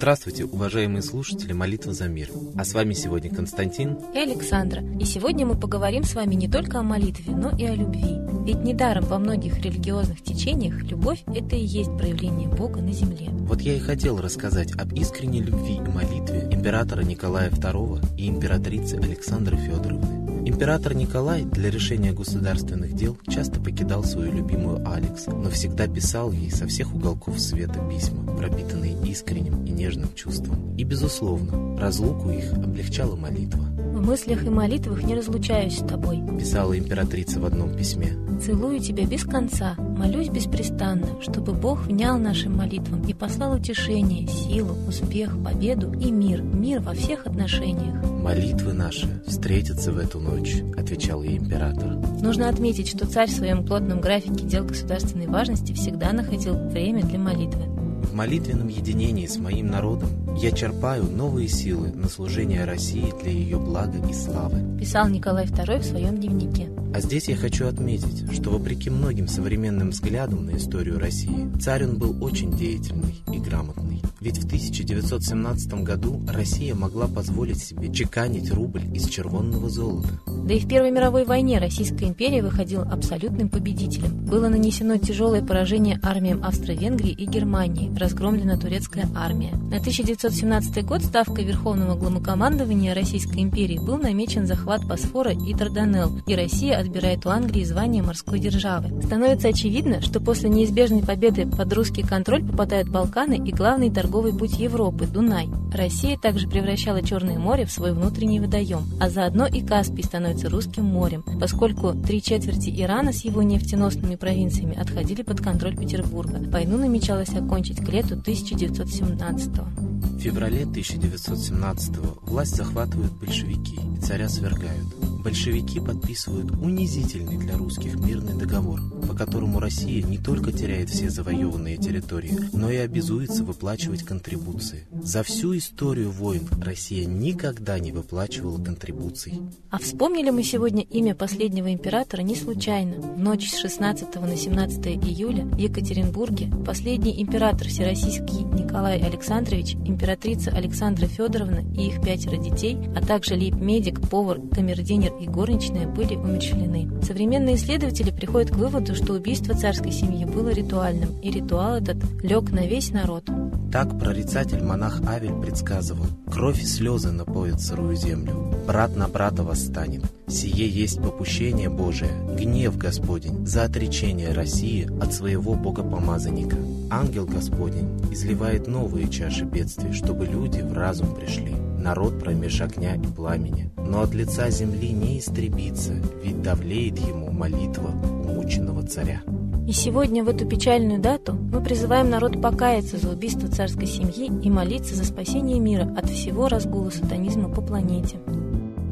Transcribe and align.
Здравствуйте, 0.00 0.46
уважаемые 0.46 1.02
слушатели 1.02 1.52
«Молитва 1.52 1.92
за 1.92 2.08
мир». 2.08 2.30
А 2.56 2.64
с 2.64 2.72
вами 2.72 2.94
сегодня 2.94 3.28
Константин 3.28 3.98
и 4.14 4.18
Александра. 4.18 4.82
И 4.98 5.04
сегодня 5.04 5.44
мы 5.44 5.60
поговорим 5.60 6.04
с 6.04 6.14
вами 6.14 6.36
не 6.36 6.48
только 6.48 6.78
о 6.78 6.82
молитве, 6.82 7.36
но 7.36 7.54
и 7.54 7.66
о 7.66 7.74
любви. 7.74 8.16
Ведь 8.46 8.64
недаром 8.64 9.04
во 9.04 9.18
многих 9.18 9.58
религиозных 9.58 10.22
течениях 10.22 10.82
любовь– 10.84 11.22
это 11.26 11.54
и 11.54 11.66
есть 11.66 11.94
проявление 11.98 12.48
Бога 12.48 12.80
на 12.80 12.94
земле. 12.94 13.28
Вот 13.30 13.60
я 13.60 13.74
и 13.74 13.78
хотел 13.78 14.18
рассказать 14.18 14.72
об 14.72 14.94
искренней 14.94 15.42
любви 15.42 15.74
и 15.74 15.80
молитве 15.80 16.48
императора 16.50 17.02
Николая 17.02 17.50
II 17.50 18.02
и 18.16 18.26
императрицы 18.26 18.94
Александры 18.94 19.58
Федоровны. 19.58 20.19
Император 20.42 20.94
Николай 20.94 21.44
для 21.44 21.70
решения 21.70 22.12
государственных 22.12 22.94
дел 22.94 23.18
часто 23.28 23.60
покидал 23.60 24.02
свою 24.04 24.32
любимую 24.32 24.82
Алекс, 24.88 25.26
но 25.26 25.50
всегда 25.50 25.86
писал 25.86 26.32
ей 26.32 26.50
со 26.50 26.66
всех 26.66 26.94
уголков 26.94 27.38
света 27.38 27.78
письма, 27.90 28.24
пропитанные 28.36 28.96
искренним 29.04 29.64
и 29.66 29.70
нежным 29.70 30.14
чувством. 30.14 30.74
И, 30.76 30.84
безусловно, 30.84 31.78
разлуку 31.78 32.30
их 32.30 32.52
облегчала 32.54 33.16
молитва. 33.16 33.64
В 33.64 34.06
мыслях 34.06 34.44
и 34.44 34.48
молитвах 34.48 35.02
не 35.02 35.14
разлучаюсь 35.14 35.78
с 35.78 35.86
тобой, 35.86 36.22
писала 36.38 36.78
императрица 36.78 37.38
в 37.38 37.44
одном 37.44 37.76
письме. 37.76 38.16
Целую 38.42 38.80
тебя 38.80 39.04
без 39.04 39.24
конца, 39.24 39.76
молюсь 40.00 40.30
беспрестанно, 40.30 41.20
чтобы 41.20 41.52
Бог 41.52 41.84
внял 41.84 42.18
нашим 42.18 42.56
молитвам 42.56 43.02
и 43.02 43.12
послал 43.12 43.56
утешение, 43.56 44.26
силу, 44.26 44.74
успех, 44.88 45.36
победу 45.44 45.92
и 45.92 46.10
мир, 46.10 46.40
мир 46.40 46.80
во 46.80 46.94
всех 46.94 47.26
отношениях. 47.26 48.02
«Молитвы 48.04 48.72
наши 48.72 49.22
встретятся 49.26 49.92
в 49.92 49.98
эту 49.98 50.18
ночь»,— 50.18 50.56
отвечал 50.78 51.22
ей 51.22 51.36
император. 51.36 51.98
Нужно 52.22 52.48
отметить, 52.48 52.88
что 52.88 53.06
царь 53.06 53.28
в 53.28 53.32
своем 53.32 53.62
плотном 53.62 54.00
графике 54.00 54.46
дел 54.46 54.64
государственной 54.64 55.26
важности 55.26 55.74
всегда 55.74 56.12
находил 56.12 56.54
время 56.54 57.02
для 57.02 57.18
молитвы. 57.18 57.64
В 58.02 58.14
молитвенном 58.14 58.68
единении 58.68 59.26
с 59.26 59.36
моим 59.36 59.66
народом 59.66 60.34
я 60.36 60.50
черпаю 60.50 61.04
новые 61.04 61.48
силы 61.48 61.92
на 61.92 62.08
служение 62.08 62.64
России 62.64 63.12
для 63.22 63.32
ее 63.32 63.58
блага 63.58 63.98
и 64.08 64.14
славы. 64.14 64.78
Писал 64.78 65.08
Николай 65.08 65.44
II 65.44 65.80
в 65.80 65.84
своем 65.84 66.16
дневнике. 66.16 66.70
А 66.92 67.00
здесь 67.00 67.28
я 67.28 67.36
хочу 67.36 67.68
отметить, 67.68 68.32
что 68.32 68.50
вопреки 68.50 68.90
многим 68.90 69.28
современным 69.28 69.90
взглядам 69.90 70.46
на 70.46 70.56
историю 70.56 70.98
России, 70.98 71.48
царь 71.60 71.84
он 71.84 71.98
был 71.98 72.22
очень 72.22 72.50
деятельный 72.50 73.22
и 73.32 73.38
грамотный. 73.38 74.02
Ведь 74.20 74.36
в 74.36 74.44
1917 74.44 75.72
году 75.82 76.20
Россия 76.28 76.74
могла 76.74 77.06
позволить 77.06 77.62
себе 77.62 77.92
чеканить 77.92 78.52
рубль 78.52 78.82
из 78.92 79.08
червонного 79.08 79.70
золота. 79.70 80.08
Да 80.26 80.52
и 80.52 80.58
в 80.58 80.68
Первой 80.68 80.90
мировой 80.90 81.24
войне 81.24 81.58
Российская 81.58 82.06
империя 82.06 82.42
выходила 82.42 82.82
абсолютным 82.82 83.48
победителем. 83.48 84.10
Было 84.26 84.48
нанесено 84.48 84.96
тяжелое 84.98 85.42
поражение 85.42 85.98
армиям 86.02 86.44
Австро-Венгрии 86.44 87.12
и 87.12 87.24
Германии, 87.24 87.90
разгромлена 87.96 88.58
турецкая 88.58 89.08
армия. 89.14 89.52
На 89.52 89.78
1917 89.78 90.84
год 90.84 91.02
ставкой 91.02 91.44
Верховного 91.44 91.96
главнокомандования 91.96 92.94
Российской 92.94 93.40
империи 93.42 93.78
был 93.78 93.96
намечен 93.96 94.46
захват 94.46 94.84
Босфора 94.84 95.32
и 95.32 95.54
Дарданелл, 95.54 96.20
и 96.26 96.34
Россия 96.34 96.79
отбирает 96.80 97.26
у 97.26 97.30
Англии 97.30 97.64
звание 97.64 98.02
морской 98.02 98.38
державы. 98.38 99.02
Становится 99.02 99.48
очевидно, 99.48 100.00
что 100.00 100.20
после 100.20 100.48
неизбежной 100.48 101.02
победы 101.02 101.46
под 101.46 101.72
русский 101.72 102.02
контроль 102.02 102.44
попадают 102.44 102.88
Балканы 102.88 103.36
и 103.36 103.52
главный 103.52 103.90
торговый 103.90 104.32
путь 104.32 104.58
Европы– 104.58 105.06
Дунай. 105.12 105.48
Россия 105.72 106.18
также 106.18 106.48
превращала 106.48 107.02
Черное 107.02 107.38
море 107.38 107.64
в 107.64 107.72
свой 107.72 107.92
внутренний 107.92 108.40
водоем, 108.40 108.82
а 109.00 109.08
заодно 109.08 109.46
и 109.46 109.62
Каспий 109.62 110.04
становится 110.04 110.48
русским 110.48 110.84
морем, 110.84 111.24
поскольку 111.40 111.92
три 111.92 112.22
четверти 112.22 112.70
Ирана 112.80 113.12
с 113.12 113.24
его 113.24 113.42
нефтеносными 113.42 114.16
провинциями 114.16 114.78
отходили 114.78 115.22
под 115.22 115.40
контроль 115.40 115.76
Петербурга. 115.76 116.40
Войну 116.50 116.78
намечалось 116.78 117.30
окончить 117.30 117.84
к 117.84 117.88
лету 117.88 118.16
1917 118.16 119.48
-го. 119.48 120.00
В 120.16 120.22
феврале 120.22 120.66
1917 120.66 121.96
власть 122.22 122.56
захватывают 122.56 123.12
большевики 123.12 123.78
и 123.96 124.00
царя 124.00 124.28
свергают 124.28 124.86
большевики 125.20 125.80
подписывают 125.80 126.50
унизительный 126.52 127.36
для 127.36 127.56
русских 127.56 127.96
мирный 127.96 128.34
договор, 128.34 128.80
по 129.06 129.14
которому 129.14 129.60
Россия 129.60 130.02
не 130.02 130.18
только 130.18 130.52
теряет 130.52 130.88
все 130.88 131.10
завоеванные 131.10 131.76
территории, 131.76 132.38
но 132.52 132.70
и 132.70 132.76
обязуется 132.76 133.44
выплачивать 133.44 134.02
контрибуции. 134.02 134.86
За 135.02 135.22
всю 135.22 135.56
историю 135.56 136.10
войн 136.10 136.48
Россия 136.62 137.06
никогда 137.06 137.78
не 137.78 137.92
выплачивала 137.92 138.62
контрибуций. 138.62 139.40
А 139.70 139.78
вспомнили 139.78 140.30
мы 140.30 140.42
сегодня 140.42 140.82
имя 140.82 141.14
последнего 141.14 141.72
императора 141.72 142.22
не 142.22 142.34
случайно. 142.34 143.00
В 143.00 143.18
ночь 143.18 143.50
с 143.50 143.58
16 143.60 144.14
на 144.16 144.36
17 144.36 144.86
июля 144.86 145.44
в 145.44 145.58
Екатеринбурге 145.58 146.50
последний 146.64 147.20
император 147.22 147.68
Всероссийский 147.68 148.44
Николай 148.44 149.00
Александрович, 149.00 149.74
императрица 149.74 150.50
Александра 150.50 151.06
Федоровна 151.06 151.64
и 151.76 151.88
их 151.88 152.00
пятеро 152.02 152.36
детей, 152.36 152.78
а 152.96 153.04
также 153.04 153.34
лейб-медик, 153.34 154.00
повар, 154.08 154.40
камердинер 154.52 155.09
и 155.18 155.26
горничная 155.26 155.86
были 155.86 156.16
умерщвлены. 156.16 157.02
Современные 157.02 157.56
исследователи 157.56 158.10
приходят 158.10 158.50
к 158.50 158.56
выводу, 158.56 158.94
что 158.94 159.14
убийство 159.14 159.54
царской 159.54 159.92
семьи 159.92 160.24
было 160.24 160.50
ритуальным, 160.50 161.18
и 161.22 161.30
ритуал 161.30 161.76
этот 161.76 161.98
лег 162.22 162.50
на 162.50 162.66
весь 162.66 162.90
народ. 162.90 163.24
Так 163.72 163.98
прорицатель 163.98 164.62
монах 164.62 165.00
Авель 165.06 165.40
предсказывал, 165.40 166.06
кровь 166.30 166.60
и 166.60 166.66
слезы 166.66 167.12
напоят 167.12 167.60
сырую 167.60 167.94
землю, 167.96 168.52
брат 168.66 168.96
на 168.96 169.06
брата 169.08 169.44
восстанет. 169.44 170.02
Сие 170.26 170.68
есть 170.68 171.00
попущение 171.00 171.68
Божие, 171.68 172.10
гнев 172.36 172.76
Господень 172.76 173.46
за 173.46 173.64
отречение 173.64 174.32
России 174.32 174.88
от 175.00 175.12
своего 175.12 175.54
богопомазанника. 175.54 176.56
Ангел 176.90 177.26
Господень 177.26 177.88
изливает 178.10 178.66
новые 178.66 179.08
чаши 179.08 179.44
бедствий, 179.44 179.92
чтобы 179.92 180.26
люди 180.26 180.60
в 180.60 180.72
разум 180.72 181.14
пришли 181.14 181.54
народ 181.80 182.18
промеж 182.20 182.60
огня 182.60 182.94
и 182.94 183.06
пламени. 183.06 183.70
Но 183.76 184.02
от 184.02 184.14
лица 184.14 184.50
земли 184.50 184.92
не 184.92 185.18
истребится, 185.18 185.94
ведь 186.22 186.42
давлеет 186.42 186.98
ему 186.98 187.30
молитва 187.30 187.90
умученного 187.90 188.82
царя. 188.86 189.22
И 189.66 189.72
сегодня, 189.72 190.24
в 190.24 190.28
эту 190.28 190.46
печальную 190.46 191.00
дату, 191.00 191.34
мы 191.34 191.62
призываем 191.62 192.10
народ 192.10 192.42
покаяться 192.42 192.96
за 192.96 193.10
убийство 193.10 193.48
царской 193.48 193.86
семьи 193.86 194.26
и 194.42 194.50
молиться 194.50 194.94
за 194.94 195.04
спасение 195.04 195.60
мира 195.60 195.88
от 195.96 196.08
всего 196.10 196.48
разгула 196.48 196.90
сатанизма 196.90 197.48
по 197.48 197.60
планете. 197.62 198.16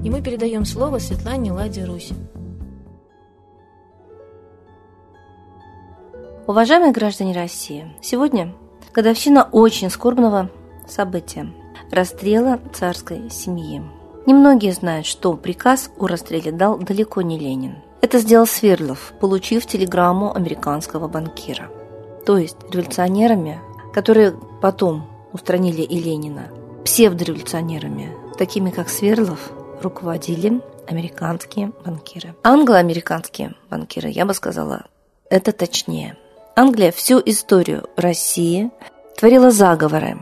И 0.05 0.11
мы 0.11 0.23
передаем 0.23 0.65
слово 0.65 0.99
Светлане 0.99 1.53
Ладе 1.53 1.85
Руси. 1.85 2.15
Уважаемые 6.47 6.93
граждане 6.93 7.35
России, 7.35 7.93
сегодня 8.01 8.55
годовщина 8.95 9.49
очень 9.51 9.91
скорбного 9.91 10.51
события 10.87 11.53
расстрела 11.91 12.61
царской 12.73 13.31
семьи. 13.31 13.83
Немногие 14.27 14.73
знают, 14.73 15.07
что 15.07 15.35
приказ 15.35 15.91
о 15.99 16.07
расстреле 16.07 16.53
дал 16.53 16.79
далеко 16.79 17.23
не 17.23 17.39
Ленин. 17.39 17.77
Это 18.01 18.19
сделал 18.19 18.47
Свердлов, 18.47 19.13
получив 19.21 19.67
телеграмму 19.67 20.35
американского 20.35 21.09
банкира. 21.09 21.71
То 22.27 22.37
есть 22.37 22.57
революционерами, 22.71 23.61
которые 23.93 24.35
потом 24.61 25.09
устранили 25.33 25.83
и 25.83 25.99
Ленина, 25.99 26.51
псевдореволюционерами, 26.85 28.13
такими 28.37 28.71
как 28.71 28.89
Свердлов, 28.89 29.53
руководили 29.83 30.61
американские 30.87 31.73
банкиры. 31.85 32.35
Англо-американские 32.43 33.55
банкиры, 33.71 34.09
я 34.09 34.25
бы 34.25 34.35
сказала, 34.35 34.87
это 35.31 35.53
точнее. 35.53 36.17
Англия 36.57 36.93
всю 36.93 37.21
историю 37.25 37.89
России 37.97 38.71
творила 39.17 39.51
заговоры. 39.51 40.19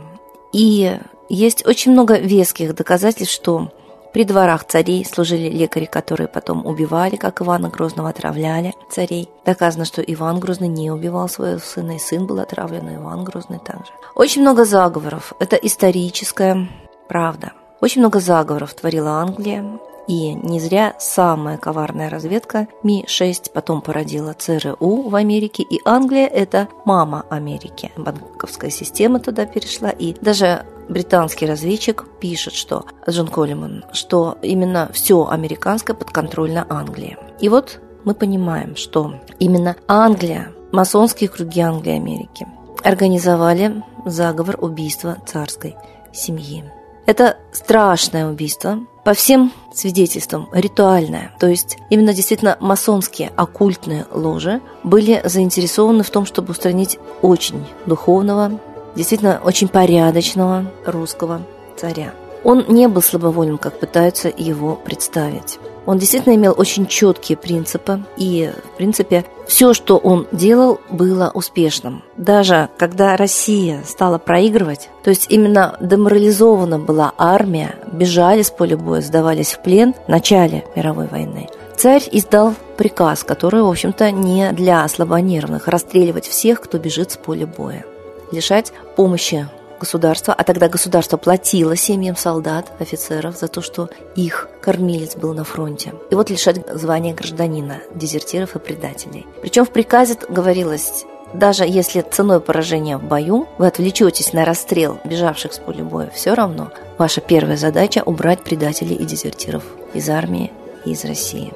И 0.52 0.98
есть 1.28 1.66
очень 1.66 1.92
много 1.92 2.18
веских 2.18 2.74
доказательств, 2.74 3.34
что 3.34 3.70
при 4.12 4.24
дворах 4.24 4.64
царей 4.64 5.04
служили 5.04 5.50
лекари, 5.50 5.84
которые 5.84 6.26
потом 6.26 6.64
убивали, 6.64 7.16
как 7.16 7.42
Ивана 7.42 7.68
Грозного, 7.68 8.08
отравляли 8.08 8.72
царей. 8.90 9.28
Доказано, 9.44 9.84
что 9.84 10.00
Иван 10.00 10.40
Грозный 10.40 10.68
не 10.68 10.90
убивал 10.90 11.28
своего 11.28 11.58
сына, 11.58 11.96
и 11.96 11.98
сын 11.98 12.26
был 12.26 12.40
отравлен, 12.40 12.88
и 12.88 12.94
Иван 12.94 13.24
Грозный 13.24 13.58
также. 13.58 13.92
Очень 14.14 14.40
много 14.40 14.64
заговоров. 14.64 15.34
Это 15.38 15.56
историческая 15.56 16.66
правда. 17.08 17.52
Очень 17.82 18.00
много 18.00 18.20
заговоров 18.20 18.72
творила 18.72 19.20
Англия, 19.20 19.78
и 20.08 20.32
не 20.32 20.60
зря 20.60 20.94
самая 20.98 21.58
коварная 21.58 22.08
разведка 22.08 22.68
Ми-6 22.82 23.50
потом 23.52 23.82
породила 23.82 24.32
ЦРУ 24.32 25.08
в 25.08 25.14
Америке, 25.14 25.62
и 25.62 25.80
Англия– 25.84 26.26
это 26.32 26.68
мама 26.84 27.26
Америки. 27.28 27.92
Банковская 27.96 28.70
система 28.70 29.20
туда 29.20 29.44
перешла, 29.44 29.90
и 29.90 30.14
даже 30.14 30.64
британский 30.88 31.46
разведчик 31.46 32.04
пишет, 32.20 32.54
что 32.54 32.84
Джон 33.08 33.28
Коллиман, 33.28 33.84
что 33.92 34.38
именно 34.42 34.90
все 34.92 35.26
американское 35.26 35.96
подконтрольно 35.96 36.66
Англии. 36.68 37.16
И 37.40 37.48
вот 37.48 37.80
мы 38.04 38.14
понимаем, 38.14 38.76
что 38.76 39.14
именно 39.38 39.76
Англия, 39.88 40.52
масонские 40.72 41.28
круги 41.28 41.60
Англии 41.60 41.92
и 41.92 41.96
Америки 41.96 42.46
организовали 42.82 43.82
заговор 44.04 44.56
убийства 44.60 45.18
царской 45.26 45.76
семьи. 46.12 46.64
Это 47.06 47.36
страшное 47.52 48.28
убийство, 48.28 48.80
по 49.04 49.14
всем 49.14 49.52
свидетельствам 49.72 50.48
ритуальное. 50.52 51.32
То 51.38 51.46
есть 51.46 51.78
именно 51.90 52.12
действительно 52.12 52.56
масонские 52.58 53.30
оккультные 53.36 54.04
ложи 54.10 54.60
были 54.82 55.22
заинтересованы 55.24 56.02
в 56.02 56.10
том, 56.10 56.26
чтобы 56.26 56.50
устранить 56.50 56.98
очень 57.22 57.64
духовного 57.86 58.58
действительно 58.96 59.40
очень 59.44 59.68
порядочного 59.68 60.64
русского 60.84 61.42
царя. 61.76 62.12
Он 62.42 62.64
не 62.68 62.88
был 62.88 63.02
слабовольным, 63.02 63.58
как 63.58 63.78
пытаются 63.80 64.32
его 64.34 64.76
представить. 64.76 65.58
Он 65.84 65.98
действительно 65.98 66.34
имел 66.34 66.54
очень 66.56 66.86
четкие 66.86 67.38
принципы, 67.38 68.02
и, 68.16 68.52
в 68.72 68.76
принципе, 68.76 69.24
все, 69.46 69.72
что 69.72 69.96
он 69.96 70.26
делал, 70.32 70.80
было 70.90 71.30
успешным. 71.32 72.02
Даже 72.16 72.68
когда 72.76 73.16
Россия 73.16 73.82
стала 73.84 74.18
проигрывать, 74.18 74.90
то 75.04 75.10
есть 75.10 75.26
именно 75.28 75.76
деморализована 75.80 76.80
была 76.80 77.12
армия, 77.16 77.76
бежали 77.92 78.42
с 78.42 78.50
поля 78.50 78.76
боя, 78.76 79.00
сдавались 79.00 79.52
в 79.52 79.62
плен 79.62 79.94
в 80.06 80.08
начале 80.08 80.64
мировой 80.74 81.06
войны, 81.06 81.48
царь 81.76 82.02
издал 82.10 82.54
приказ, 82.76 83.22
который, 83.22 83.62
в 83.62 83.68
общем-то, 83.68 84.10
не 84.10 84.50
для 84.52 84.86
слабонервных, 84.88 85.68
расстреливать 85.68 86.26
всех, 86.26 86.60
кто 86.60 86.78
бежит 86.78 87.12
с 87.12 87.16
поля 87.16 87.46
боя, 87.46 87.84
лишать 88.32 88.72
помощи 88.96 89.48
государства, 89.78 90.34
а 90.34 90.42
тогда 90.42 90.68
государство 90.68 91.16
платило 91.16 91.76
семьям 91.76 92.16
солдат, 92.16 92.72
офицеров 92.78 93.36
за 93.36 93.48
то, 93.48 93.60
что 93.60 93.90
их 94.14 94.48
кормилец 94.60 95.16
был 95.16 95.34
на 95.34 95.44
фронте. 95.44 95.94
И 96.10 96.14
вот 96.14 96.30
лишать 96.30 96.66
звания 96.74 97.14
гражданина, 97.14 97.78
дезертиров 97.94 98.56
и 98.56 98.58
предателей. 98.58 99.26
Причем 99.42 99.64
в 99.64 99.70
приказе 99.70 100.16
говорилось, 100.28 101.04
даже 101.34 101.64
если 101.64 102.00
ценой 102.00 102.40
поражения 102.40 102.96
в 102.96 103.04
бою 103.04 103.46
вы 103.58 103.66
отвлечетесь 103.66 104.32
на 104.32 104.44
расстрел 104.44 104.98
бежавших 105.04 105.52
с 105.52 105.58
поля 105.58 105.84
боя, 105.84 106.10
все 106.14 106.34
равно 106.34 106.70
ваша 106.98 107.20
первая 107.20 107.56
задача– 107.56 108.02
убрать 108.06 108.42
предателей 108.42 108.96
и 108.96 109.04
дезертиров 109.04 109.64
из 109.92 110.08
армии 110.08 110.52
и 110.84 110.92
из 110.92 111.04
России. 111.04 111.52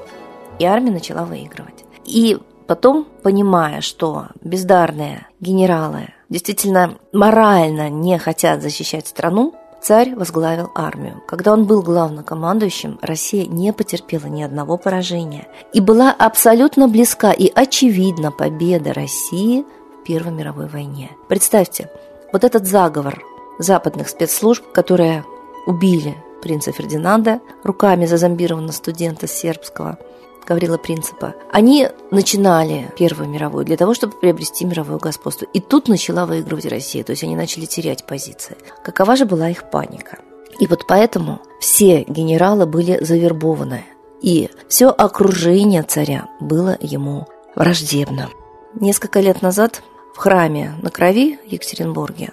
И 0.59 0.65
армия 0.65 0.91
начала 0.91 1.23
выигрывать. 1.23 1.85
И 2.05 2.37
потом, 2.67 3.07
понимая, 3.23 3.81
что 3.81 4.27
бездарные 4.43 5.27
генералы 5.39 6.09
действительно 6.31 6.97
морально 7.11 7.89
не 7.89 8.17
хотят 8.17 8.63
защищать 8.63 9.05
страну, 9.05 9.53
царь 9.81 10.15
возглавил 10.15 10.71
армию. 10.73 11.21
Когда 11.27 11.53
он 11.53 11.65
был 11.65 11.81
главнокомандующим, 11.83 12.97
Россия 13.01 13.45
не 13.45 13.73
потерпела 13.73 14.27
ни 14.27 14.41
одного 14.41 14.77
поражения 14.77 15.47
и 15.73 15.81
была 15.81 16.11
абсолютно 16.11 16.87
близка 16.87 17.31
и 17.31 17.51
очевидна 17.53 18.31
победа 18.31 18.93
России 18.93 19.65
в 19.99 20.05
Первой 20.05 20.31
мировой 20.31 20.67
войне. 20.67 21.11
Представьте, 21.27 21.89
вот 22.31 22.43
этот 22.43 22.65
заговор 22.65 23.21
западных 23.59 24.07
спецслужб, 24.09 24.63
которые 24.71 25.25
убили 25.67 26.15
принца 26.41 26.71
Фердинанда 26.71 27.41
руками 27.63 28.05
зазомбированного 28.05 28.71
студента 28.71 29.27
сербского– 29.27 29.99
Гаврила 30.45 30.77
Принципа, 30.77 31.35
они 31.51 31.87
начинали 32.09 32.91
Первую 32.97 33.29
мировую 33.29 33.65
для 33.65 33.77
того, 33.77 33.93
чтобы 33.93 34.17
приобрести 34.17 34.65
мировое 34.65 34.97
господство. 34.97 35.45
И 35.53 35.59
тут 35.59 35.87
начала 35.87 36.25
выигрывать 36.25 36.65
Россия, 36.65 37.03
то 37.03 37.11
есть 37.11 37.23
они 37.23 37.35
начали 37.35 37.65
терять 37.65 38.05
позиции. 38.05 38.57
Какова 38.83 39.15
же 39.15 39.25
была 39.25 39.49
их 39.49 39.69
паника? 39.69 40.19
И 40.59 40.67
вот 40.67 40.85
поэтому 40.87 41.39
все 41.59 42.03
генералы 42.07 42.65
были 42.65 43.03
завербованы, 43.03 43.85
и 44.21 44.49
все 44.67 44.89
окружение 44.89 45.83
царя 45.83 46.27
было 46.39 46.77
ему 46.79 47.27
враждебно. 47.55 48.29
Несколько 48.75 49.19
лет 49.19 49.41
назад 49.41 49.81
в 50.13 50.17
храме 50.17 50.75
на 50.81 50.89
Крови 50.89 51.39
в 51.43 51.51
Екатеринбурге 51.51 52.31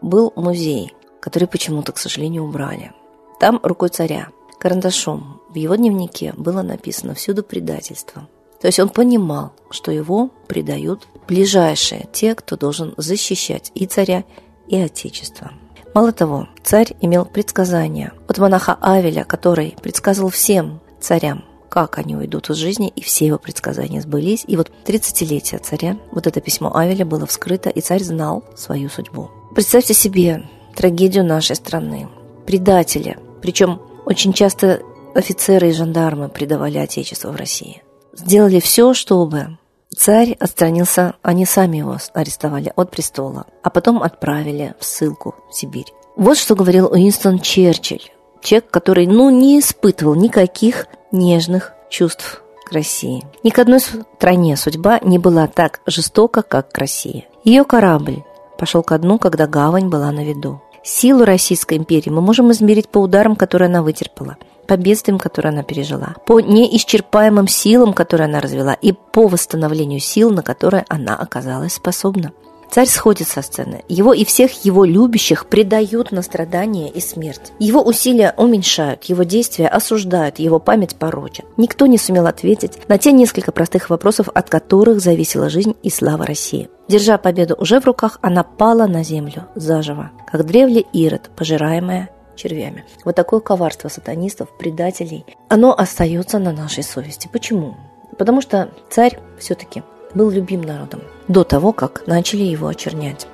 был 0.00 0.32
музей, 0.36 0.94
который 1.20 1.48
почему-то, 1.48 1.92
к 1.92 1.98
сожалению, 1.98 2.44
убрали. 2.44 2.92
Там 3.40 3.60
рукой 3.62 3.90
царя 3.90 4.28
карандашом 4.58 5.35
в 5.48 5.56
его 5.56 5.74
дневнике 5.74 6.34
было 6.36 6.62
написано 6.62 7.14
«всюду 7.14 7.42
предательство». 7.42 8.28
То 8.60 8.68
есть 8.68 8.80
он 8.80 8.88
понимал, 8.88 9.52
что 9.70 9.92
его 9.92 10.30
предают 10.48 11.06
ближайшие, 11.28 12.08
те, 12.12 12.34
кто 12.34 12.56
должен 12.56 12.94
защищать 12.96 13.70
и 13.74 13.86
царя, 13.86 14.24
и 14.66 14.76
отечество. 14.76 15.52
Мало 15.94 16.12
того, 16.12 16.48
царь 16.62 16.94
имел 17.00 17.24
предсказания 17.24 18.12
от 18.28 18.38
монаха 18.38 18.76
Авеля, 18.80 19.24
который 19.24 19.76
предсказывал 19.82 20.30
всем 20.30 20.80
царям, 21.00 21.44
как 21.70 21.98
они 21.98 22.16
уйдут 22.16 22.50
из 22.50 22.56
жизни, 22.56 22.92
и 22.94 23.02
все 23.02 23.26
его 23.26 23.38
предсказания 23.38 24.00
сбылись. 24.00 24.44
И 24.46 24.56
вот 24.56 24.70
30-летие 24.84 25.58
царя, 25.58 25.98
вот 26.10 26.26
это 26.26 26.40
письмо 26.40 26.74
Авеля 26.74 27.06
было 27.06 27.26
вскрыто, 27.26 27.70
и 27.70 27.80
царь 27.80 28.02
знал 28.02 28.44
свою 28.56 28.88
судьбу. 28.88 29.30
Представьте 29.54 29.94
себе 29.94 30.48
трагедию 30.74 31.24
нашей 31.24 31.56
страны. 31.56 32.08
Предатели, 32.46 33.16
причем 33.40 33.80
очень 34.04 34.32
часто 34.32 34.82
офицеры 35.16 35.70
и 35.70 35.72
жандармы 35.72 36.28
предавали 36.28 36.78
Отечество 36.78 37.30
в 37.30 37.36
России. 37.36 37.82
Сделали 38.12 38.60
все, 38.60 38.94
чтобы 38.94 39.58
царь 39.94 40.36
отстранился, 40.38 41.14
они 41.22 41.44
сами 41.44 41.78
его 41.78 41.96
арестовали 42.14 42.72
от 42.76 42.90
престола, 42.90 43.46
а 43.62 43.70
потом 43.70 44.02
отправили 44.02 44.74
в 44.78 44.84
ссылку 44.84 45.34
в 45.50 45.54
Сибирь. 45.54 45.92
Вот 46.16 46.38
что 46.38 46.54
говорил 46.54 46.86
Уинстон 46.90 47.40
Черчилль, 47.40 48.10
человек, 48.40 48.70
который 48.70 49.06
ну, 49.06 49.30
не 49.30 49.60
испытывал 49.60 50.14
никаких 50.14 50.86
нежных 51.12 51.72
чувств 51.90 52.42
к 52.64 52.72
России. 52.72 53.24
Ни 53.42 53.50
к 53.50 53.58
одной 53.58 53.80
стране 53.80 54.56
судьба 54.56 54.98
не 55.02 55.18
была 55.18 55.46
так 55.46 55.80
жестока, 55.86 56.42
как 56.42 56.70
к 56.72 56.78
России. 56.78 57.26
Ее 57.44 57.64
корабль 57.64 58.24
пошел 58.58 58.82
ко 58.82 58.98
дну, 58.98 59.18
когда 59.18 59.46
гавань 59.46 59.88
была 59.88 60.10
на 60.10 60.24
виду. 60.24 60.62
Силу 60.82 61.24
Российской 61.24 61.78
империи 61.78 62.10
мы 62.10 62.22
можем 62.22 62.52
измерить 62.52 62.88
по 62.88 62.98
ударам, 62.98 63.34
которые 63.36 63.66
она 63.66 63.82
вытерпела, 63.82 64.36
по 64.66 64.76
бедствиям, 64.76 65.18
которые 65.18 65.50
она 65.50 65.62
пережила, 65.62 66.14
по 66.26 66.40
неисчерпаемым 66.40 67.48
силам, 67.48 67.92
которые 67.92 68.26
она 68.26 68.40
развела, 68.40 68.74
и 68.74 68.92
по 68.92 69.28
восстановлению 69.28 70.00
сил, 70.00 70.30
на 70.30 70.42
которые 70.42 70.84
она 70.88 71.16
оказалась 71.16 71.74
способна. 71.74 72.32
Царь 72.70 72.88
сходит 72.88 73.28
со 73.28 73.42
сцены. 73.42 73.84
Его 73.88 74.12
и 74.12 74.24
всех 74.24 74.64
его 74.64 74.84
любящих 74.84 75.46
предают 75.46 76.12
на 76.12 76.22
страдания 76.22 76.90
и 76.90 77.00
смерть. 77.00 77.52
Его 77.58 77.82
усилия 77.82 78.34
уменьшают, 78.36 79.04
его 79.04 79.22
действия 79.22 79.68
осуждают, 79.68 80.38
его 80.38 80.58
память 80.58 80.96
порочат. 80.96 81.46
Никто 81.56 81.86
не 81.86 81.96
сумел 81.96 82.26
ответить 82.26 82.88
на 82.88 82.98
те 82.98 83.12
несколько 83.12 83.52
простых 83.52 83.88
вопросов, 83.88 84.28
от 84.34 84.50
которых 84.50 85.00
зависела 85.00 85.48
жизнь 85.48 85.76
и 85.82 85.90
слава 85.90 86.26
России. 86.26 86.68
Держа 86.88 87.18
победу 87.18 87.56
уже 87.58 87.80
в 87.80 87.86
руках, 87.86 88.18
она 88.20 88.42
пала 88.42 88.86
на 88.86 89.02
землю 89.02 89.46
заживо, 89.54 90.10
как 90.30 90.44
древле 90.44 90.84
Ирод, 90.92 91.30
пожираемая 91.36 92.10
червями. 92.36 92.84
Вот 93.04 93.16
такое 93.16 93.40
коварство 93.40 93.88
сатанистов, 93.88 94.50
предателей, 94.50 95.24
оно 95.48 95.74
остается 95.76 96.38
на 96.38 96.52
нашей 96.52 96.84
совести. 96.84 97.28
Почему? 97.32 97.76
Потому 98.18 98.40
что 98.40 98.70
царь 98.90 99.18
все-таки 99.38 99.82
был 100.14 100.30
любим 100.30 100.62
народом 100.62 101.02
до 101.28 101.44
того, 101.44 101.72
как 101.72 102.06
начали 102.06 102.42
его 102.42 102.68
очернять. 102.68 103.26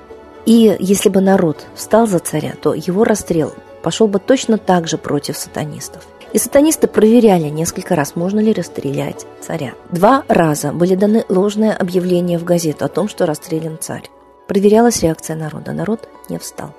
И 0.45 0.75
если 0.79 1.09
бы 1.09 1.21
народ 1.21 1.65
встал 1.75 2.07
за 2.07 2.19
царя, 2.19 2.53
то 2.61 2.73
его 2.73 3.03
расстрел 3.03 3.53
пошел 3.81 4.07
бы 4.07 4.19
точно 4.19 4.57
так 4.57 4.87
же 4.87 4.97
против 4.97 5.37
сатанистов. 5.37 6.07
И 6.33 6.39
сатанисты 6.39 6.87
проверяли 6.87 7.49
несколько 7.49 7.95
раз, 7.95 8.15
можно 8.15 8.39
ли 8.39 8.53
расстрелять 8.53 9.27
царя. 9.39 9.73
Два 9.91 10.23
раза 10.27 10.71
были 10.71 10.95
даны 10.95 11.23
ложные 11.29 11.73
объявления 11.73 12.39
в 12.39 12.43
газету 12.43 12.85
о 12.85 12.89
том, 12.89 13.07
что 13.07 13.27
расстрелян 13.27 13.77
царь. 13.79 14.09
Проверялась 14.47 15.03
реакция 15.03 15.35
народа. 15.35 15.73
Народ 15.73 16.09
не 16.29 16.39
встал. 16.39 16.73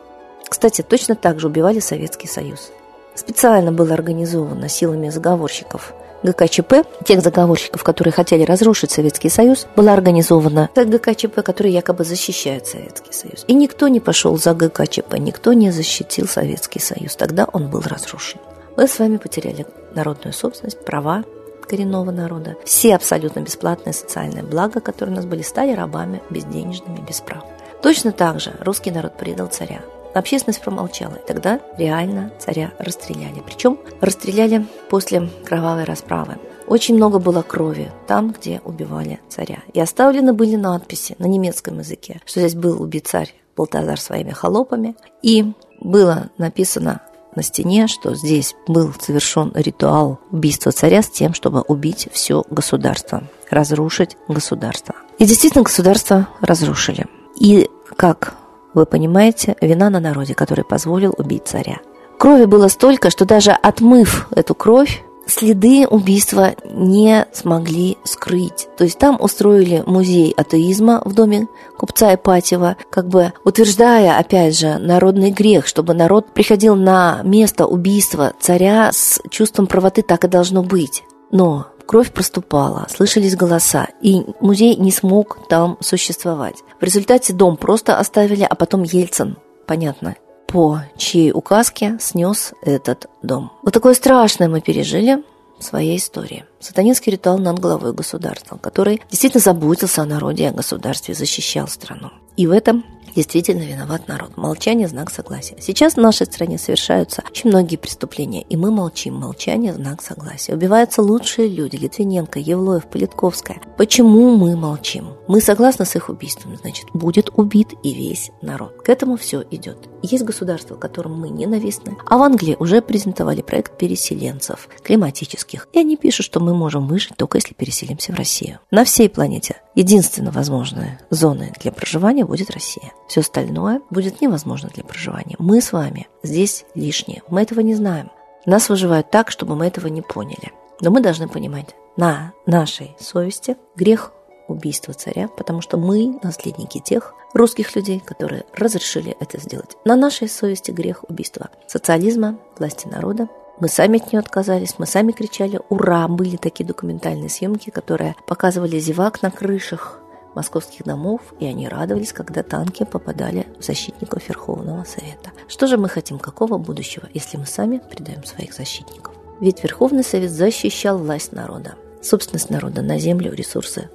Кстати, 0.48 0.82
точно 0.82 1.14
так 1.14 1.40
же 1.40 1.48
убивали 1.48 1.80
Советский 1.80 2.28
Союз. 2.28 2.70
Специально 3.14 3.72
было 3.72 3.94
организовано 3.94 4.68
силами 4.68 5.08
заговорщиков 5.08 5.94
ГКЧП, 6.24 6.86
тех 7.04 7.20
заговорщиков, 7.20 7.84
которые 7.84 8.12
хотели 8.12 8.44
разрушить 8.44 8.90
Советский 8.90 9.28
Союз, 9.28 9.66
была 9.76 9.92
организована 9.92 10.70
ГКЧП, 10.74 11.42
который 11.42 11.70
якобы 11.70 12.04
защищает 12.04 12.66
Советский 12.66 13.12
Союз. 13.12 13.44
И 13.46 13.52
никто 13.52 13.88
не 13.88 14.00
пошел 14.00 14.36
за 14.38 14.54
ГКЧП, 14.54 15.18
никто 15.18 15.52
не 15.52 15.70
защитил 15.70 16.26
Советский 16.26 16.80
Союз. 16.80 17.14
Тогда 17.16 17.46
он 17.52 17.68
был 17.68 17.82
разрушен. 17.82 18.40
Мы 18.76 18.88
с 18.88 18.98
вами 18.98 19.18
потеряли 19.18 19.66
народную 19.94 20.32
собственность, 20.32 20.82
права 20.84 21.24
коренного 21.68 22.10
народа. 22.10 22.56
Все 22.64 22.94
абсолютно 22.94 23.40
бесплатные 23.40 23.92
социальные 23.92 24.44
блага, 24.44 24.80
которые 24.80 25.14
у 25.14 25.16
нас 25.16 25.26
были, 25.26 25.42
стали 25.42 25.72
рабами 25.72 26.22
безденежными, 26.30 27.04
без 27.06 27.20
прав. 27.20 27.44
Точно 27.82 28.12
так 28.12 28.40
же 28.40 28.54
русский 28.60 28.90
народ 28.90 29.16
предал 29.18 29.48
царя. 29.48 29.82
Общественность 30.14 30.62
промолчала, 30.62 31.16
и 31.16 31.26
тогда 31.26 31.60
реально 31.76 32.32
царя 32.38 32.72
расстреляли. 32.78 33.42
Причем 33.44 33.78
расстреляли 34.00 34.66
после 34.88 35.28
кровавой 35.44 35.84
расправы. 35.84 36.36
Очень 36.66 36.94
много 36.94 37.18
было 37.18 37.42
крови 37.42 37.90
там, 38.06 38.30
где 38.32 38.60
убивали 38.64 39.20
царя. 39.28 39.58
И 39.74 39.80
оставлены 39.80 40.32
были 40.32 40.56
надписи 40.56 41.14
на 41.18 41.26
немецком 41.26 41.80
языке, 41.80 42.20
что 42.24 42.40
здесь 42.40 42.54
был 42.54 42.80
убит 42.80 43.06
царь 43.06 43.34
Балтазар 43.56 44.00
своими 44.00 44.30
холопами. 44.30 44.96
И 45.22 45.52
было 45.80 46.30
написано 46.38 47.00
на 47.34 47.42
стене, 47.42 47.88
что 47.88 48.14
здесь 48.14 48.54
был 48.68 48.92
совершен 48.98 49.52
ритуал 49.54 50.20
убийства 50.30 50.72
царя 50.72 51.02
с 51.02 51.10
тем, 51.10 51.34
чтобы 51.34 51.62
убить 51.62 52.08
все 52.12 52.44
государство, 52.50 53.24
разрушить 53.50 54.16
государство. 54.28 54.94
И 55.18 55.24
действительно 55.24 55.64
государство 55.64 56.28
разрушили. 56.40 57.06
И 57.38 57.68
как 57.96 58.34
вы 58.74 58.86
понимаете, 58.86 59.56
вина 59.60 59.90
на 59.90 60.00
народе, 60.00 60.34
который 60.34 60.64
позволил 60.64 61.14
убить 61.16 61.46
царя. 61.46 61.78
Крови 62.18 62.44
было 62.44 62.68
столько, 62.68 63.10
что 63.10 63.24
даже 63.24 63.50
отмыв 63.50 64.28
эту 64.34 64.54
кровь, 64.54 65.02
следы 65.26 65.86
убийства 65.86 66.54
не 66.64 67.26
смогли 67.32 67.98
скрыть. 68.04 68.68
То 68.76 68.84
есть 68.84 68.98
там 68.98 69.16
устроили 69.20 69.82
музей 69.86 70.32
атеизма 70.36 71.02
в 71.04 71.14
доме 71.14 71.48
купца 71.76 72.14
Ипатьева, 72.14 72.76
как 72.90 73.08
бы 73.08 73.32
утверждая, 73.44 74.18
опять 74.18 74.58
же, 74.58 74.78
народный 74.78 75.30
грех, 75.30 75.66
чтобы 75.66 75.94
народ 75.94 76.32
приходил 76.32 76.76
на 76.76 77.20
место 77.24 77.66
убийства 77.66 78.32
царя 78.40 78.90
с 78.92 79.20
чувством 79.30 79.66
правоты, 79.66 80.02
так 80.02 80.24
и 80.24 80.28
должно 80.28 80.62
быть. 80.62 81.04
Но 81.30 81.66
кровь 81.86 82.12
проступала, 82.12 82.86
слышались 82.88 83.36
голоса, 83.36 83.88
и 84.00 84.22
музей 84.40 84.76
не 84.76 84.90
смог 84.90 85.38
там 85.48 85.76
существовать. 85.80 86.62
В 86.84 86.86
результате 86.86 87.32
дом 87.32 87.56
просто 87.56 87.98
оставили, 87.98 88.42
а 88.42 88.54
потом 88.54 88.82
Ельцин, 88.82 89.38
понятно, 89.66 90.16
по 90.46 90.82
чьей 90.98 91.32
указке 91.32 91.96
снес 91.98 92.52
этот 92.60 93.06
дом. 93.22 93.52
Вот 93.62 93.72
такое 93.72 93.94
страшное 93.94 94.50
мы 94.50 94.60
пережили 94.60 95.24
в 95.58 95.64
своей 95.64 95.96
истории. 95.96 96.44
Сатанинский 96.64 97.12
ритуал 97.12 97.36
над 97.36 97.58
главой 97.58 97.92
государства, 97.92 98.56
который 98.56 99.02
действительно 99.10 99.42
заботился 99.42 100.00
о 100.00 100.06
народе 100.06 100.44
и 100.44 100.46
о 100.46 100.52
государстве, 100.52 101.12
защищал 101.12 101.68
страну. 101.68 102.10
И 102.38 102.46
в 102.46 102.52
этом 102.52 102.84
действительно 103.14 103.62
виноват 103.62 104.08
народ. 104.08 104.36
Молчание– 104.36 104.88
знак 104.88 105.10
согласия. 105.10 105.56
Сейчас 105.60 105.94
в 105.94 105.98
нашей 105.98 106.26
стране 106.26 106.58
совершаются 106.58 107.22
очень 107.30 107.50
многие 107.50 107.76
преступления, 107.76 108.42
и 108.42 108.56
мы 108.56 108.70
молчим. 108.70 109.14
Молчание– 109.14 109.72
знак 109.74 110.02
согласия. 110.02 110.54
Убиваются 110.54 111.02
лучшие 111.02 111.48
люди– 111.48 111.76
Литвиненко, 111.80 112.38
Евлоев, 112.38 112.86
Политковская. 112.86 113.60
Почему 113.76 114.36
мы 114.36 114.56
молчим? 114.56 115.08
Мы 115.28 115.40
согласны 115.40 115.84
с 115.84 115.96
их 115.96 116.08
убийством, 116.08 116.56
значит, 116.56 116.86
будет 116.92 117.30
убит 117.34 117.68
и 117.82 117.94
весь 117.94 118.30
народ. 118.42 118.82
К 118.82 118.88
этому 118.88 119.16
все 119.16 119.42
идет. 119.50 119.88
Есть 120.02 120.24
государства, 120.24 120.74
которым 120.74 121.18
мы 121.18 121.30
ненавистны, 121.30 121.96
а 122.06 122.18
в 122.18 122.22
Англии 122.22 122.56
уже 122.58 122.82
презентовали 122.82 123.40
проект 123.40 123.78
переселенцев 123.78 124.68
климатических. 124.82 125.68
И 125.72 125.78
они 125.78 125.96
пишут, 125.96 126.26
что 126.26 126.40
мы 126.40 126.53
можем 126.54 126.86
выжить 126.86 127.16
только 127.16 127.38
если 127.38 127.54
переселимся 127.54 128.12
в 128.12 128.16
Россию. 128.16 128.60
На 128.70 128.84
всей 128.84 129.08
планете 129.08 129.56
единственно 129.74 130.30
возможная 130.30 131.00
зона 131.10 131.48
для 131.60 131.72
проживания 131.72 132.24
будет 132.24 132.50
Россия. 132.50 132.92
Все 133.08 133.20
остальное 133.20 133.80
будет 133.90 134.20
невозможно 134.20 134.70
для 134.72 134.84
проживания. 134.84 135.36
Мы 135.38 135.60
с 135.60 135.72
вами 135.72 136.08
здесь 136.22 136.64
лишние. 136.74 137.22
Мы 137.28 137.42
этого 137.42 137.60
не 137.60 137.74
знаем. 137.74 138.10
Нас 138.46 138.68
выживают 138.68 139.10
так, 139.10 139.30
чтобы 139.30 139.56
мы 139.56 139.66
этого 139.66 139.88
не 139.88 140.02
поняли. 140.02 140.52
Но 140.80 140.90
мы 140.90 141.00
должны 141.00 141.28
понимать, 141.28 141.74
на 141.96 142.32
нашей 142.46 142.96
совести 142.98 143.56
грех 143.76 144.12
убийства 144.48 144.92
царя, 144.92 145.28
потому 145.28 145.60
что 145.60 145.76
мы 145.76 146.18
наследники 146.22 146.78
тех 146.78 147.14
русских 147.32 147.74
людей, 147.76 148.00
которые 148.00 148.44
разрешили 148.52 149.16
это 149.20 149.40
сделать. 149.40 149.76
На 149.84 149.96
нашей 149.96 150.28
совести 150.28 150.70
грех 150.70 151.04
убийства 151.08 151.50
социализма, 151.66 152.38
власти 152.58 152.86
народа. 152.86 153.28
Мы 153.60 153.68
сами 153.68 154.00
от 154.00 154.12
нее 154.12 154.18
отказались, 154.18 154.78
мы 154.78 154.86
сами 154.86 155.12
кричали 155.12 155.60
«Ура!». 155.68 156.08
Были 156.08 156.36
такие 156.36 156.64
документальные 156.64 157.28
съемки, 157.28 157.70
которые 157.70 158.16
показывали 158.26 158.78
зевак 158.80 159.22
на 159.22 159.30
крышах 159.30 160.00
московских 160.34 160.84
домов, 160.84 161.20
и 161.38 161.46
они 161.46 161.68
радовались, 161.68 162.12
когда 162.12 162.42
танки 162.42 162.84
попадали 162.84 163.46
в 163.58 163.64
защитников 163.64 164.28
Верховного 164.28 164.82
Совета. 164.82 165.30
Что 165.46 165.68
же 165.68 165.76
мы 165.76 165.88
хотим, 165.88 166.18
какого 166.18 166.58
будущего, 166.58 167.08
если 167.14 167.36
мы 167.36 167.46
сами 167.46 167.78
предаем 167.78 168.24
своих 168.24 168.52
защитников? 168.52 169.14
Ведь 169.40 169.62
Верховный 169.62 170.02
Совет 170.02 170.30
защищал 170.30 170.98
власть 170.98 171.32
народа, 171.32 171.76
собственность 172.02 172.50
народа 172.50 172.82
на 172.82 172.98
землю, 172.98 173.32
ресурсы 173.32 173.88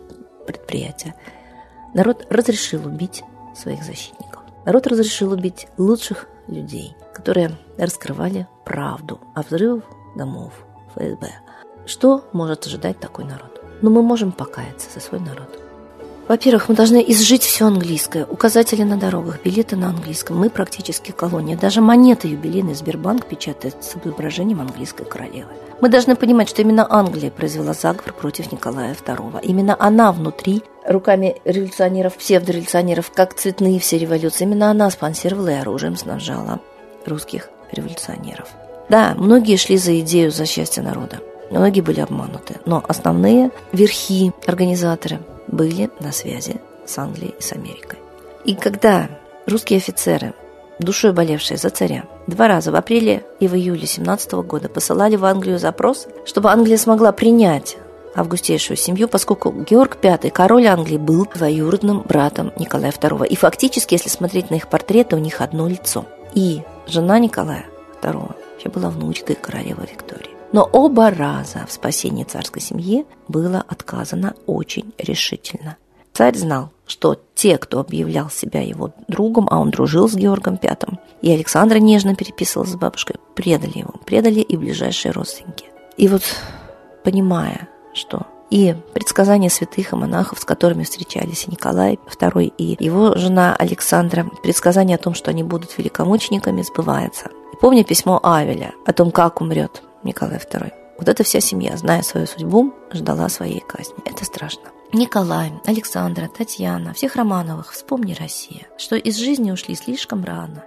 предприятия. 0.47 1.15
Народ 1.93 2.25
разрешил 2.29 2.85
убить 2.85 3.23
своих 3.55 3.83
защитников. 3.83 4.38
Народ 4.65 4.87
разрешил 4.87 5.31
убить 5.31 5.67
лучших 5.77 6.27
людей, 6.47 6.95
которые 7.13 7.57
раскрывали 7.77 8.47
правду 8.65 9.19
о 9.35 9.41
взрывах 9.41 9.83
домов 10.15 10.53
ФСБ. 10.95 11.29
Что 11.85 12.25
может 12.33 12.65
ожидать 12.65 12.99
такой 12.99 13.25
народ? 13.25 13.61
Но 13.81 13.89
ну, 13.89 13.95
мы 13.95 14.03
можем 14.03 14.31
покаяться 14.31 14.89
за 14.93 14.99
свой 14.99 15.21
народ. 15.21 15.58
Во-первых, 16.29 16.69
мы 16.69 16.75
должны 16.75 17.03
изжить 17.07 17.41
все 17.41 17.65
английское. 17.65 18.23
Указатели 18.23 18.83
на 18.83 18.97
дорогах, 18.97 19.41
билеты 19.43 19.75
на 19.75 19.89
английском. 19.89 20.37
Мы 20.37 20.51
практически 20.51 21.09
колония. 21.09 21.57
Даже 21.57 21.81
монеты 21.81 22.27
юбилейный 22.27 22.75
Сбербанк 22.75 23.25
печатает 23.25 23.83
с 23.83 23.95
изображением 23.95 24.61
английской 24.61 25.05
королевы. 25.05 25.49
Мы 25.81 25.89
должны 25.89 26.15
понимать, 26.15 26.47
что 26.47 26.61
именно 26.61 26.85
Англия 26.87 27.31
произвела 27.31 27.73
заговор 27.73 28.13
против 28.13 28.51
Николая 28.51 28.93
II. 28.93 29.39
Именно 29.41 29.75
она 29.79 30.11
внутри, 30.11 30.61
руками 30.85 31.37
революционеров, 31.45 32.15
псевдореволюционеров, 32.17 33.09
как 33.11 33.33
цветные 33.33 33.79
все 33.79 33.97
революции, 33.97 34.43
именно 34.43 34.69
она 34.69 34.91
спонсировала 34.91 35.49
и 35.49 35.55
оружием 35.55 35.97
снабжала 35.97 36.59
русских 37.07 37.49
революционеров. 37.71 38.49
Да, 38.87 39.15
многие 39.17 39.57
шли 39.57 39.77
за 39.77 39.99
идею 40.01 40.29
за 40.29 40.45
счастье 40.45 40.83
народа. 40.83 41.21
Многие 41.49 41.81
были 41.81 42.01
обмануты. 42.01 42.57
Но 42.67 42.83
основные 42.87 43.49
верхи, 43.71 44.31
организаторы– 44.45 45.17
были 45.51 45.89
на 45.99 46.11
связи 46.11 46.61
с 46.85 46.97
Англией 46.97 47.35
и 47.37 47.41
с 47.41 47.53
Америкой. 47.53 47.99
И 48.45 48.55
когда 48.55 49.09
русские 49.45 49.77
офицеры, 49.77 50.33
душой 50.79 51.11
болевшие 51.11 51.57
за 51.57 51.69
царя, 51.69 52.05
два 52.27 52.47
раза 52.47 52.71
в 52.71 52.75
апреле 52.75 53.25
и 53.39 53.47
в 53.47 53.55
июле 53.55 53.85
17 53.85 54.31
года 54.33 54.69
посылали 54.69 55.15
в 55.15 55.25
Англию 55.25 55.59
запрос, 55.59 56.07
чтобы 56.25 56.51
Англия 56.51 56.77
смогла 56.77 57.11
принять 57.11 57.77
августейшую 58.15 58.77
семью, 58.77 59.07
поскольку 59.07 59.51
Георг 59.51 59.97
V, 60.01 60.29
король 60.31 60.67
Англии, 60.67 60.97
был 60.97 61.25
двоюродным 61.25 62.01
братом 62.01 62.51
Николая 62.57 62.91
II. 62.91 63.27
И 63.27 63.35
фактически, 63.35 63.93
если 63.93 64.09
смотреть 64.09 64.49
на 64.49 64.55
их 64.55 64.67
портреты, 64.67 65.15
у 65.15 65.19
них 65.19 65.41
одно 65.41 65.67
лицо. 65.67 66.05
И 66.33 66.63
жена 66.87 67.19
Николая 67.19 67.65
II 68.01 68.35
вообще 68.53 68.69
была 68.69 68.89
внучкой 68.89 69.35
королевы 69.35 69.83
Виктории. 69.83 70.38
Но 70.51 70.67
оба 70.71 71.11
раза 71.11 71.65
в 71.67 71.71
спасении 71.71 72.23
царской 72.23 72.61
семьи 72.61 73.05
было 73.27 73.63
отказано 73.67 74.33
очень 74.47 74.93
решительно. 74.97 75.77
Царь 76.13 76.35
знал, 76.35 76.71
что 76.87 77.17
те, 77.35 77.57
кто 77.57 77.79
объявлял 77.79 78.29
себя 78.29 78.61
его 78.61 78.91
другом, 79.07 79.47
а 79.49 79.59
он 79.59 79.69
дружил 79.69 80.09
с 80.09 80.15
Георгом 80.15 80.59
V, 80.61 80.77
и 81.21 81.31
Александра 81.31 81.77
нежно 81.77 82.15
переписывалась 82.15 82.71
с 82.71 82.75
бабушкой, 82.75 83.17
предали 83.35 83.77
его, 83.77 83.93
предали 84.05 84.39
и 84.39 84.57
ближайшие 84.57 85.11
родственники. 85.11 85.65
И 85.97 86.07
вот, 86.07 86.23
понимая, 87.03 87.69
что 87.93 88.25
и 88.49 88.75
предсказания 88.93 89.49
святых 89.49 89.93
и 89.93 89.95
монахов, 89.95 90.39
с 90.39 90.45
которыми 90.45 90.83
встречались 90.83 91.45
и 91.45 91.51
Николай 91.51 91.99
II, 92.19 92.53
и 92.57 92.83
его 92.83 93.15
жена 93.15 93.55
Александра, 93.55 94.25
предсказание 94.41 94.95
о 94.95 94.99
том, 94.99 95.13
что 95.13 95.29
они 95.29 95.43
будут 95.43 95.77
великомучениками, 95.77 96.63
сбывается. 96.63 97.29
И 97.53 97.55
помня 97.61 97.83
письмо 97.83 98.19
Авеля 98.23 98.73
о 98.87 98.93
том, 98.93 99.11
как 99.11 99.41
умрет 99.41 99.83
Николай 100.03 100.37
II. 100.37 100.73
Вот 100.97 101.07
эта 101.07 101.23
вся 101.23 101.39
семья, 101.39 101.77
зная 101.77 102.01
свою 102.01 102.27
судьбу, 102.27 102.73
ждала 102.91 103.29
своей 103.29 103.61
казни. 103.61 103.95
Это 104.05 104.25
страшно. 104.25 104.69
Николай, 104.91 105.53
Александра, 105.65 106.27
Татьяна, 106.27 106.93
всех 106.93 107.15
Романовых, 107.15 107.71
вспомни 107.71 108.13
Россия, 108.13 108.67
что 108.77 108.95
из 108.95 109.17
жизни 109.17 109.51
ушли 109.51 109.75
слишком 109.75 110.23
рано. 110.23 110.65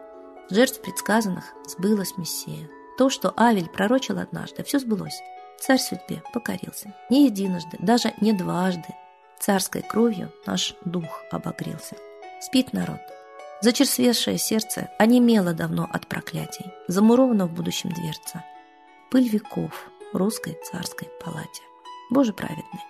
Жертв 0.48 0.80
предсказанных 0.80 1.44
сбылась 1.66 2.16
Мессия. 2.16 2.68
То, 2.98 3.10
что 3.10 3.34
Авель 3.36 3.68
пророчил 3.68 4.18
однажды, 4.18 4.62
все 4.64 4.78
сбылось. 4.78 5.20
Царь 5.60 5.78
судьбе 5.78 6.22
покорился. 6.32 6.94
Не 7.10 7.26
единожды, 7.26 7.76
даже 7.78 8.14
не 8.20 8.32
дважды. 8.32 8.94
Царской 9.40 9.82
кровью 9.82 10.32
наш 10.46 10.74
дух 10.84 11.24
обогрелся. 11.30 11.96
Спит 12.40 12.72
народ. 12.72 13.00
Зачерствевшее 13.60 14.38
сердце 14.38 14.88
онемело 14.98 15.52
давно 15.52 15.88
от 15.92 16.06
проклятий, 16.06 16.72
замуровано 16.88 17.46
в 17.46 17.52
будущем 17.52 17.90
дверца 17.90 18.44
пыль 19.12 19.28
веков 19.28 19.90
русской 20.14 20.58
царской 20.64 21.06
палате. 21.22 21.62
Боже 22.08 22.32
праведный, 22.32 22.80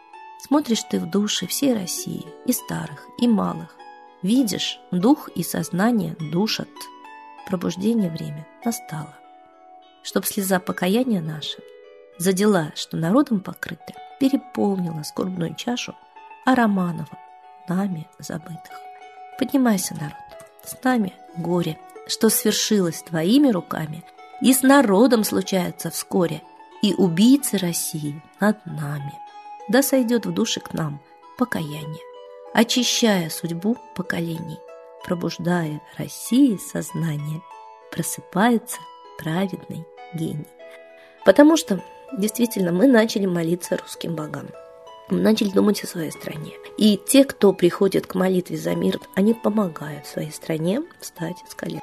смотришь 0.40 0.84
ты 0.88 1.00
в 1.00 1.10
души 1.10 1.48
всей 1.48 1.74
России, 1.74 2.24
и 2.46 2.52
старых, 2.52 3.08
и 3.18 3.26
малых. 3.26 3.74
Видишь, 4.22 4.78
дух 4.92 5.28
и 5.34 5.42
сознание 5.42 6.14
душат. 6.20 6.68
Пробуждение 7.48 8.08
время 8.08 8.46
настало. 8.64 9.12
Чтоб 10.04 10.24
слеза 10.24 10.60
покаяния 10.60 11.20
наша 11.20 11.58
за 12.18 12.32
дела, 12.32 12.70
что 12.76 12.96
народом 12.96 13.40
покрыты, 13.40 13.92
переполнила 14.20 15.02
скорбную 15.02 15.56
чашу, 15.56 15.96
а 16.46 16.54
Романова 16.54 17.18
нами 17.68 18.08
забытых. 18.20 18.78
Поднимайся, 19.40 19.94
народ, 19.94 20.12
с 20.62 20.80
нами 20.84 21.14
горе, 21.36 21.80
что 22.06 22.28
свершилось 22.28 23.02
твоими 23.02 23.48
руками– 23.48 24.04
и 24.42 24.52
с 24.52 24.62
народом 24.62 25.24
случается 25.24 25.90
вскоре, 25.90 26.42
и 26.82 26.94
убийцы 26.94 27.58
России 27.58 28.20
над 28.40 28.64
нами. 28.66 29.14
Да 29.68 29.82
сойдет 29.82 30.26
в 30.26 30.32
душе 30.32 30.60
к 30.60 30.74
нам 30.74 31.00
покаяние, 31.38 32.02
очищая 32.52 33.30
судьбу 33.30 33.76
поколений, 33.94 34.58
пробуждая 35.04 35.80
России 35.96 36.56
сознание, 36.56 37.40
просыпается 37.92 38.78
праведный 39.16 39.86
гений. 40.12 40.48
Потому 41.24 41.56
что 41.56 41.80
действительно 42.18 42.72
мы 42.72 42.88
начали 42.88 43.26
молиться 43.26 43.76
русским 43.76 44.16
богам. 44.16 44.48
Мы 45.08 45.20
начали 45.20 45.50
думать 45.50 45.82
о 45.84 45.86
своей 45.86 46.10
стране. 46.10 46.52
И 46.78 46.96
те, 46.96 47.24
кто 47.24 47.52
приходит 47.52 48.06
к 48.06 48.14
молитве 48.16 48.56
за 48.56 48.74
мир, 48.74 48.98
они 49.14 49.34
помогают 49.34 50.06
своей 50.06 50.32
стране 50.32 50.82
встать 51.00 51.36
с 51.48 51.54
колен. 51.54 51.80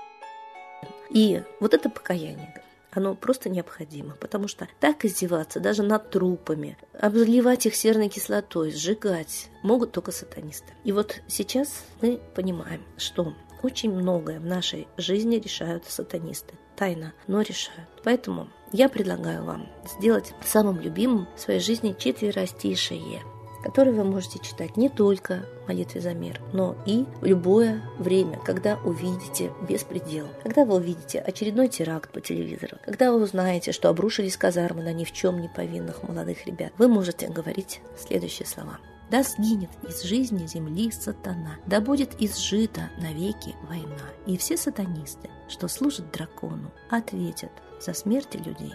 И 1.10 1.42
вот 1.60 1.74
это 1.74 1.90
покаяние. 1.90 2.54
оно 2.92 3.16
просто 3.16 3.50
необходимо, 3.50 4.16
потому 4.16 4.48
что 4.48 4.68
так 4.80 5.06
издеваться 5.06 5.60
даже 5.60 5.84
над 5.84 6.10
трупами, 6.10 6.78
обливать 7.00 7.66
их 7.66 7.76
серной 7.76 8.10
кислотой, 8.10 8.72
сжигать 8.72 9.50
могут 9.62 9.92
только 9.92 10.12
сатанисты. 10.12 10.74
И 10.84 10.92
вот 10.92 11.22
сейчас 11.28 11.86
мы 12.02 12.20
понимаем, 12.36 12.84
что 12.98 13.34
очень 13.62 13.92
многое 13.92 14.40
в 14.40 14.46
нашей 14.46 14.88
жизни 14.98 15.36
решают 15.36 15.86
сатанисты. 15.86 16.56
Тайна, 16.76 17.14
но 17.28 17.42
решают. 17.42 17.90
Поэтому 18.04 18.50
я 18.72 18.90
предлагаю 18.90 19.44
вам 19.44 19.70
сделать 19.86 20.34
самым 20.44 20.80
любимым 20.80 21.28
в 21.36 21.42
своей 21.42 21.60
жизни 21.60 21.96
четверостишее– 21.98 23.22
который 23.64 23.94
вы 23.94 24.04
можете 24.04 24.40
читать 24.40 24.78
не 24.78 24.90
только 24.90 25.46
в 25.64 25.68
молитве 25.68 26.02
за 26.02 26.14
мир, 26.14 26.42
но 26.54 26.76
и 26.86 27.06
в 27.22 27.26
любое 27.26 27.82
время, 27.98 28.40
когда 28.44 28.78
увидите 28.86 29.52
беспредел, 29.68 30.28
когда 30.44 30.66
вы 30.66 30.76
увидите 30.76 31.20
очередной 31.20 31.68
теракт 31.68 32.12
по 32.12 32.22
телевизору, 32.22 32.78
когда 32.86 33.12
вы 33.12 33.22
узнаете, 33.22 33.72
что 33.72 33.90
обрушились 33.90 34.38
казармы 34.38 34.84
на 34.84 34.94
ни 34.94 35.04
в 35.04 35.12
чем 35.12 35.40
не 35.42 35.48
повинных 35.48 36.04
молодых 36.04 36.46
ребят, 36.46 36.72
вы 36.78 36.88
можете 36.88 37.28
говорить 37.28 37.82
следующие 37.98 38.48
слова. 38.48 38.80
Да 39.10 39.24
сгинет 39.24 39.72
из 39.88 40.04
жизни 40.04 40.46
земли 40.46 40.92
сатана, 40.92 41.58
да 41.66 41.82
будет 41.82 42.22
изжита 42.22 42.90
навеки 43.02 43.56
война. 43.68 44.06
И 44.28 44.38
все 44.38 44.56
сатанисты, 44.56 45.30
что 45.48 45.68
служат 45.68 46.12
дракону, 46.12 46.72
ответят 46.92 47.52
за 47.82 47.96
смерти 47.96 48.38
людей 48.38 48.74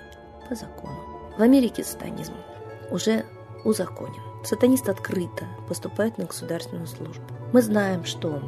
по 0.49 0.57
закону. 0.57 0.99
В 1.39 1.43
Америке 1.43 1.85
сатанизм 1.85 2.35
уже 2.91 3.25
узаконен 3.65 4.24
сатанист 4.45 4.89
открыто 4.89 5.47
поступает 5.69 6.19
на 6.19 6.25
государственную 6.25 6.87
службу. 6.87 7.25
Мы 7.53 7.63
знаем, 7.63 8.05
что 8.05 8.43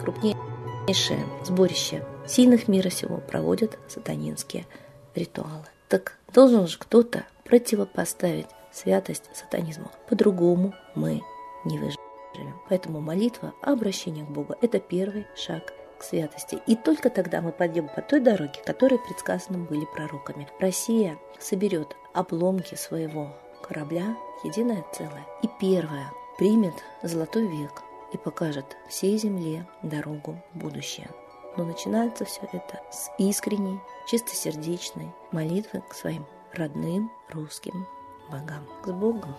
крупнейшее 0.00 1.24
сборище 1.44 2.04
сильных 2.26 2.68
мира 2.68 2.90
сего 2.90 3.18
проводят 3.18 3.78
сатанинские 3.88 4.66
ритуалы. 5.14 5.64
Так 5.88 6.18
должен 6.32 6.66
же 6.66 6.78
кто-то 6.78 7.24
противопоставить 7.44 8.46
святость 8.72 9.30
сатанизму. 9.34 9.90
По-другому 10.08 10.74
мы 10.94 11.22
не 11.64 11.78
выживем. 11.78 12.00
Поэтому 12.68 13.00
молитва, 13.00 13.54
обращение 13.62 14.24
к 14.24 14.30
Богу– 14.30 14.56
это 14.60 14.80
первый 14.80 15.26
шаг 15.36 15.72
к 15.98 16.02
святости. 16.02 16.58
И 16.66 16.74
только 16.74 17.10
тогда 17.10 17.40
мы 17.40 17.52
пойдем 17.52 17.88
по 17.88 18.02
той 18.02 18.20
дороге, 18.20 18.60
которая 18.66 18.98
предсказана 18.98 19.58
были 19.58 19.86
пророками. 19.94 20.48
Россия 20.58 21.16
соберет 21.38 21.94
обломки 22.12 22.74
своего 22.74 23.36
корабля 23.62 24.16
единое 24.42 24.84
целое. 24.92 25.26
И 25.42 25.48
первое 25.60 26.10
примет 26.38 26.74
золотой 27.02 27.46
век 27.46 27.82
и 28.12 28.18
покажет 28.18 28.76
всей 28.88 29.16
земле 29.18 29.66
дорогу 29.82 30.42
в 30.52 30.58
будущее. 30.58 31.08
Но 31.56 31.64
начинается 31.64 32.24
все 32.24 32.42
это 32.52 32.82
с 32.90 33.10
искренней, 33.18 33.80
чистосердечной 34.08 35.12
молитвы 35.30 35.82
к 35.88 35.94
своим 35.94 36.26
родным 36.52 37.10
русским 37.30 37.86
богам. 38.30 38.66
С 38.84 38.90
Богом! 38.90 39.34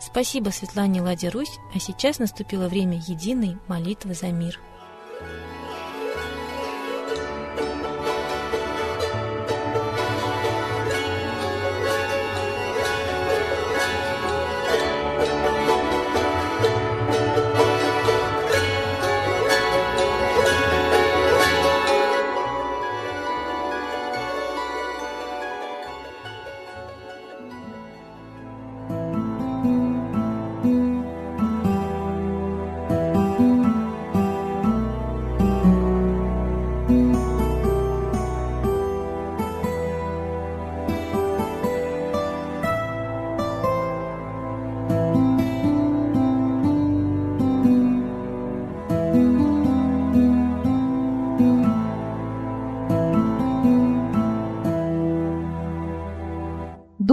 Спасибо 0.00 0.48
Светлане 0.48 1.02
Ладе 1.02 1.28
Русь, 1.28 1.58
а 1.74 1.78
сейчас 1.78 2.18
наступило 2.18 2.68
время 2.68 2.96
единой 2.96 3.58
молитвы 3.68 4.14
за 4.14 4.28
мир. 4.28 4.58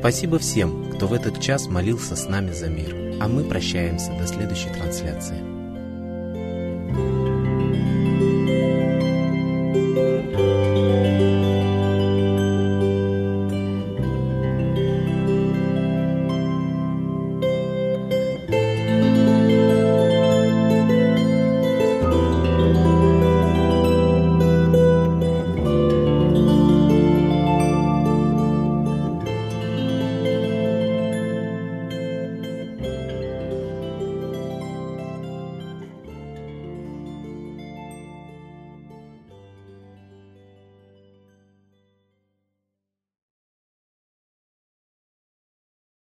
Спасибо 0.00 0.38
всем, 0.38 0.90
кто 0.94 1.06
в 1.06 1.12
этот 1.12 1.42
час 1.42 1.66
молился 1.66 2.16
с 2.16 2.26
нами 2.26 2.52
за 2.52 2.68
мир. 2.68 3.18
А 3.20 3.28
мы 3.28 3.44
прощаемся 3.44 4.10
до 4.18 4.26
следующей 4.26 4.70
трансляции. 4.70 5.36